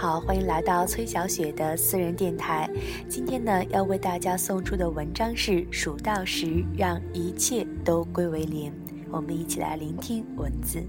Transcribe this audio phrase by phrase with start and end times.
[0.00, 2.70] 好，欢迎来到崔小雪的私人电台。
[3.08, 8.70] 今天呢，要为大家送出的文章是《数到十，让一切都归为零》。
[9.10, 10.80] 我们一起来聆听文字。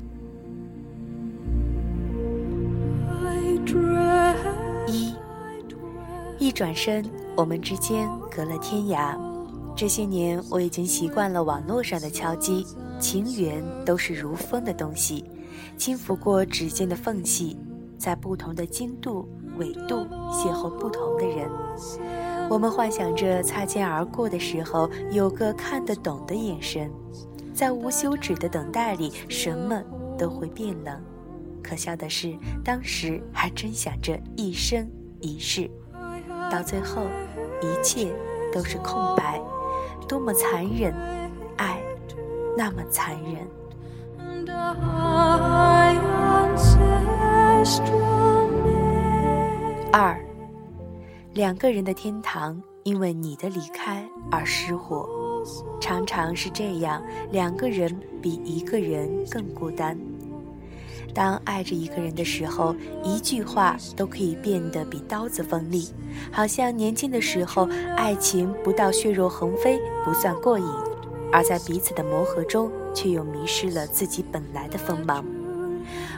[4.88, 5.16] 一，
[6.38, 7.04] 一转身，
[7.36, 9.18] 我们之间隔了天涯。
[9.76, 12.64] 这些年，我已经习惯了网络上的敲击，
[13.00, 15.26] 情缘都是如风的东西，
[15.78, 17.58] 轻拂过指尖的缝隙。
[18.00, 19.28] 在不同的经度、
[19.58, 21.50] 纬度邂逅不同的人，
[22.50, 26.90] 我们幻想着擦肩而过的时候有个看得懂的眼神，
[27.54, 29.84] 在无休止的等待里，什么
[30.18, 30.98] 都会变冷。
[31.62, 35.70] 可笑的是，当时还真想着一生一世，
[36.50, 37.04] 到最后，
[37.62, 38.16] 一切
[38.54, 39.42] 都是空白，
[40.08, 40.94] 多么残忍！
[41.58, 41.82] 爱，
[42.58, 43.46] 那么残忍。
[49.92, 50.18] 二，
[51.34, 55.06] 两个人的天堂因为你的离开而失火，
[55.82, 59.98] 常常是这样，两个人比一个人更孤单。
[61.14, 65.90] 当爱着一个人的时候，一句话都可以变得比刀子锋利，
[66.32, 70.66] 好像年轻的时候，爱情不到血肉横飞不算过瘾，
[71.30, 75.26] 而在彼此的磨合中，却又迷失了自己本来的锋芒。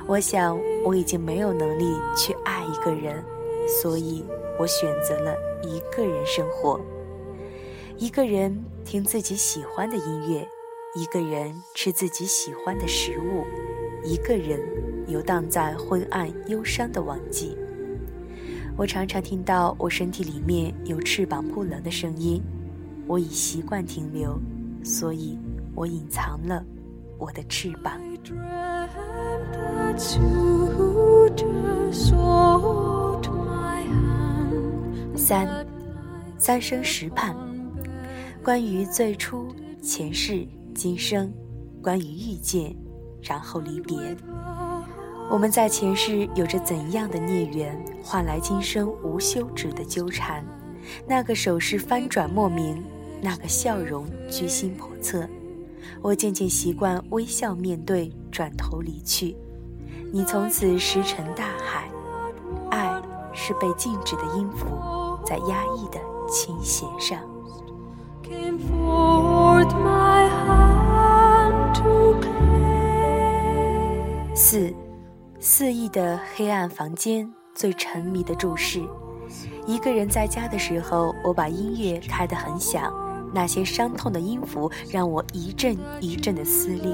[0.08, 3.24] 我想我已经没有能力去爱一个人，
[3.82, 4.26] 所以
[4.60, 6.80] 我选择了一个人生活，
[7.98, 10.48] 一个人听自己喜欢的音乐，
[10.96, 13.46] 一个人吃自己喜欢的食物，
[14.04, 14.60] 一个人
[15.08, 17.56] 游荡在昏暗忧伤的旺季。
[18.76, 22.42] 我常常听到我身体里面有翅膀不冷的声音，
[23.06, 24.40] 我已习惯停留，
[24.84, 25.38] 所以
[25.76, 26.64] 我隐藏了
[27.18, 28.02] 我的翅膀。
[35.16, 35.66] 三，
[36.38, 37.36] 三生石畔，
[38.44, 40.46] 关于最初前世
[40.76, 41.34] 今生，
[41.82, 42.76] 关于遇见，
[43.22, 43.96] 然后离别。
[45.30, 50.46] 我们在前世有着怎样的孽缘，换来今生无休止的纠缠？
[51.08, 52.84] 那个手势翻转莫名，
[53.22, 55.28] 那个笑容居心叵测。
[56.02, 59.36] 我渐渐习惯微笑面对，转头离去。
[60.12, 61.90] 你从此石沉大海。
[62.70, 63.02] 爱
[63.34, 64.66] 是被静止的音符，
[65.26, 66.00] 在压抑的
[66.30, 67.20] 琴弦上。
[74.34, 74.74] 四，
[75.40, 78.82] 肆意的黑暗房间，最沉迷的注视。
[79.66, 82.94] 一个人在家的时候，我把音乐开得很响。
[83.34, 86.92] 那些伤痛的音符让我一阵一阵的撕裂，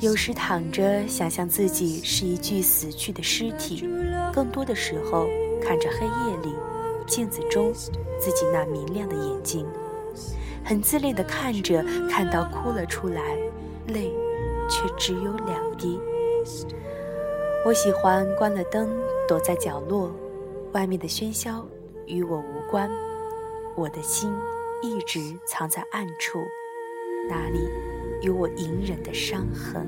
[0.00, 3.88] 有时躺着想象自己是一具死去的尸体，
[4.32, 5.26] 更多的时候
[5.60, 6.54] 看着黑夜里
[7.06, 9.66] 镜子中自己那明亮的眼睛，
[10.64, 13.36] 很自恋的看着，看到哭了出来，
[13.88, 14.12] 泪
[14.68, 16.00] 却只有两滴。
[17.66, 18.88] 我喜欢关了灯，
[19.28, 20.12] 躲在角落，
[20.72, 21.66] 外面的喧嚣
[22.06, 22.90] 与我无关，
[23.76, 24.32] 我的心。
[24.82, 26.44] 一直藏在暗处，
[27.28, 27.60] 那里
[28.20, 29.86] 有我隐忍的伤痕。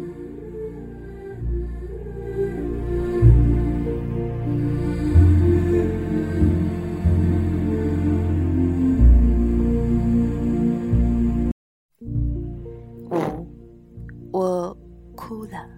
[14.30, 14.76] 我
[15.16, 15.68] 哭了。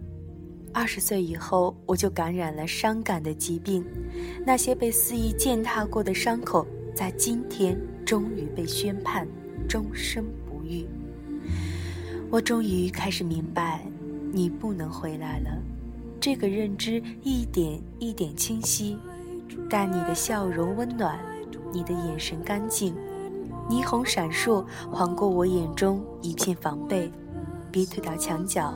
[0.74, 3.82] 二十岁以后，我就感染了伤感的疾病，
[4.44, 6.66] 那些被肆意践踏过的伤口。
[6.96, 9.28] 在今天，终于被宣判
[9.68, 10.86] 终身不愈。
[12.30, 13.86] 我终于开始明白，
[14.32, 15.62] 你不能回来了。
[16.18, 18.96] 这个认知一点一点清晰，
[19.68, 21.20] 但你的笑容温暖，
[21.70, 22.94] 你的眼神干净，
[23.68, 27.12] 霓虹闪烁，划过我眼中一片防备。
[27.70, 28.72] 逼退到墙角，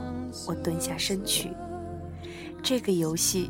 [0.47, 1.49] 我蹲下身去。
[2.61, 3.49] 这个游戏，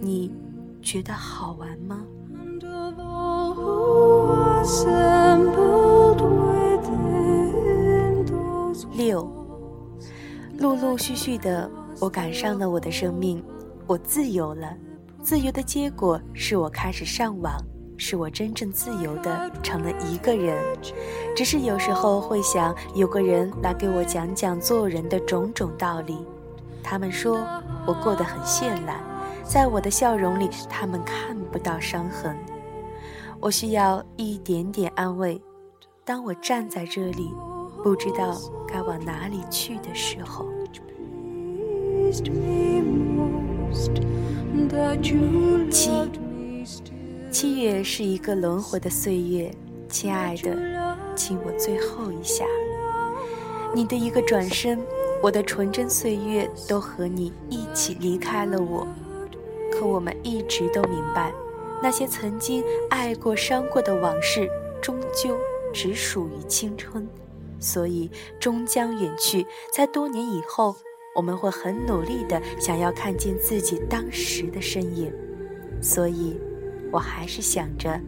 [0.00, 0.32] 你
[0.80, 2.02] 觉得好玩吗？
[8.92, 9.26] 六，
[10.58, 13.42] 陆陆续续的，我赶上了我的生命，
[13.86, 14.68] 我自由了。
[15.22, 17.54] 自由的结果是我开始上网，
[17.96, 20.62] 是我真正自由的成了一个人。
[21.34, 26.18] 只是有时候会想，有个人来给我讲讲做人的种种道理。
[26.82, 27.38] 他们说
[27.86, 29.02] 我过得很绚烂，
[29.42, 32.36] 在我的笑容里，他们看不到伤痕。
[33.40, 35.40] 我需要一点点安慰。
[36.04, 37.32] 当我站在这里，
[37.82, 38.38] 不知道
[38.68, 40.46] 该往哪里去的时候。
[45.70, 45.90] 七，
[47.30, 49.50] 七月是一个轮回的岁月，
[49.88, 50.58] 亲爱的，
[51.16, 52.44] 亲我最后一下。
[53.74, 54.78] 你的一个转身，
[55.22, 58.86] 我的纯真岁月都和你一起离开了我。
[59.72, 61.32] 可我们一直都明白，
[61.82, 64.48] 那些曾经爱过、伤过的往事，
[64.82, 65.36] 终究
[65.72, 67.06] 只属于青春，
[67.58, 69.46] 所以终将远去。
[69.72, 70.76] 在多年以后，
[71.14, 75.12] 我们会很努力的想要看见自己当时的身影。
[75.80, 76.38] 所以，
[76.92, 77.98] 我还是想着，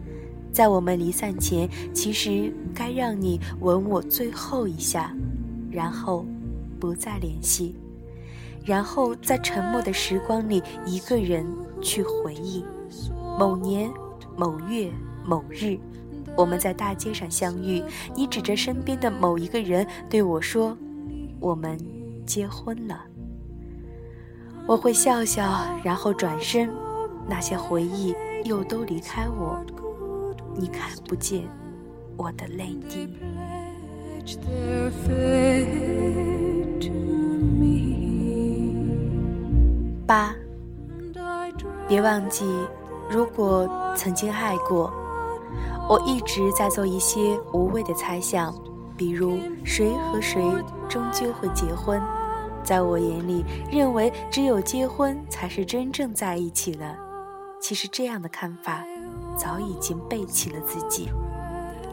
[0.51, 5.15] 在我们离散前，其实该让你吻我最后一下，
[5.71, 6.25] 然后
[6.79, 7.75] 不再联系。
[8.63, 11.45] 然后在沉默的时光里，一个人
[11.81, 12.63] 去回忆
[13.37, 13.91] 某年
[14.37, 14.91] 某月
[15.25, 15.77] 某日，
[16.35, 17.83] 我们在大街上相遇。
[18.15, 20.77] 你指着身边的某一个人对我说
[21.39, 21.77] ：“我们
[22.25, 23.05] 结婚了。”
[24.65, 25.43] 我会笑笑，
[25.83, 26.69] 然后转身，
[27.27, 28.15] 那些回忆
[28.45, 29.61] 又都离开我，
[30.55, 31.43] 你看不见
[32.15, 33.09] 我的泪滴。
[40.05, 40.33] 八，
[41.87, 42.45] 别忘记，
[43.09, 44.91] 如果曾经爱过，
[45.87, 48.53] 我一直在做一些无谓的猜想，
[48.97, 50.41] 比如谁和谁
[50.89, 52.01] 终究会结婚。
[52.63, 56.95] 在我眼里，认为只有结婚才是真正在一起了。
[57.59, 58.83] 其实这样的看法，
[59.37, 61.09] 早已经背弃了自己。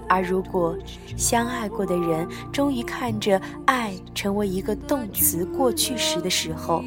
[0.09, 0.77] 而如果
[1.17, 6.83] 相爱过的人终于看着爱成为一个动词过去时的时候，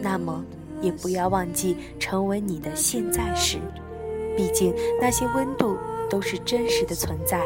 [0.00, 0.44] 那么，
[0.80, 3.58] 也不要忘记成为你的现在时，
[4.36, 5.76] 毕竟那些温度
[6.08, 7.42] 都是真实的存在，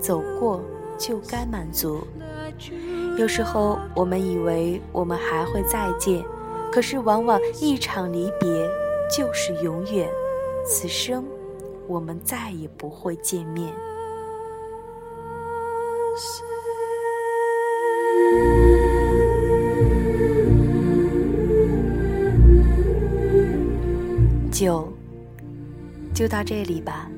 [0.00, 0.60] 走过
[0.98, 2.00] 就该满足。
[3.18, 6.24] 有时候我们以为我们还会再见，
[6.72, 8.48] 可是往往一场离别
[9.08, 10.08] 就是永远，
[10.64, 11.24] 此生
[11.86, 13.72] 我们再也不会见面。
[24.64, 24.90] 就，
[26.14, 27.10] 就到这里吧。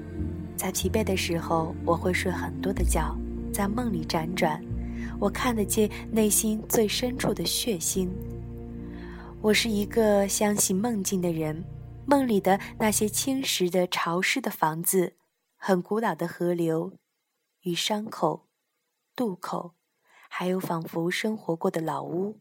[0.57, 3.17] 在疲惫的时候，我会睡很多的觉，
[3.53, 4.61] 在梦里辗转，
[5.21, 8.09] 我看得见内心最深处的血腥。
[9.41, 11.63] 我是一个相信梦境的人，
[12.05, 15.15] 梦里的那些青石的潮湿的房子，
[15.57, 16.95] 很古老的河流，
[17.63, 18.49] 与伤口、
[19.15, 19.75] 渡口，
[20.29, 22.41] 还有仿佛生活过的老屋。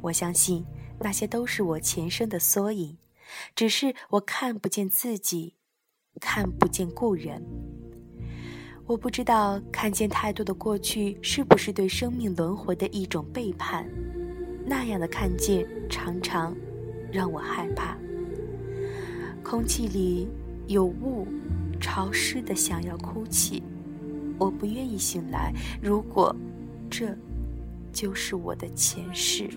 [0.00, 0.64] 我相信
[1.00, 2.96] 那些都是我前生的缩影。
[3.54, 5.54] 只是我看不见自己，
[6.20, 7.42] 看不见故人。
[8.86, 13.88] 我不知道看见太多的过去是不是对生命轮回的一种背叛。
[14.66, 16.54] 那样的看见常常
[17.10, 17.96] 让我害怕。
[19.42, 20.28] 空气里
[20.66, 21.26] 有雾，
[21.80, 23.62] 潮湿的想要哭泣。
[24.38, 25.52] 我不愿意醒来。
[25.82, 26.34] 如果
[26.90, 27.16] 这
[27.92, 29.48] 就是我的前世。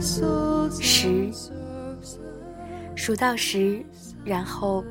[0.00, 1.32] 十，
[2.94, 3.84] 数到十，
[4.24, 4.84] 然后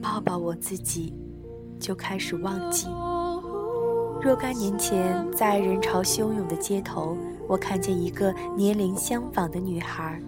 [0.00, 1.12] 抱抱我自己，
[1.78, 2.86] 就开始忘记。
[4.22, 10.18] 若干年前，在人潮汹涌的街头，我看见一个年龄相仿的女孩，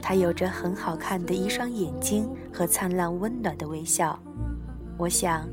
[0.00, 4.18] 她有着很好看的一双眼睛和灿烂温暖的微笑。
[4.96, 5.46] 我想，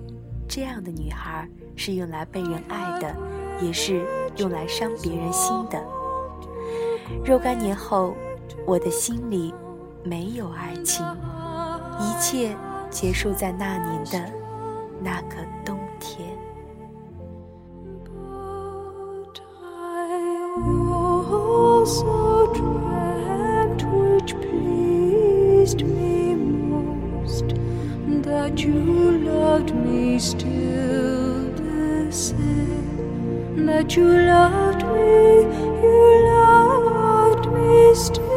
[0.48, 3.14] 这样的女孩是用来被人爱的，
[3.62, 4.06] 也是
[4.38, 5.84] 用来伤别人心的。
[7.24, 8.16] 若干年后。
[8.66, 9.54] 我的心里
[10.04, 11.04] 没有爱情，
[12.00, 12.56] 一切
[12.92, 14.32] 结束在那年的
[15.02, 16.30] 那个冬天。
[33.66, 34.84] That you loved
[38.02, 38.31] Podcast.